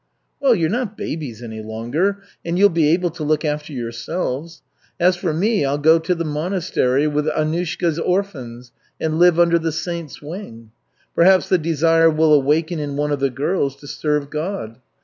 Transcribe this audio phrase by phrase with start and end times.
[0.39, 4.63] "Well, you're not babies any longer, and you'll be able to look after yourselves.
[4.99, 9.71] As for me, I'll go to the monastery with Annushka's orphans and live under the
[9.71, 10.71] saint's wing.
[11.13, 14.77] Perhaps the desire will awaken in one of the girls to serve God.